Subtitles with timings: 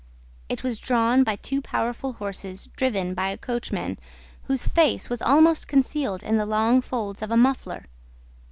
[0.49, 3.99] It was drawn by two powerful horses driven by a coachman
[4.45, 7.85] whose face was almost concealed in the long folds of a muffler.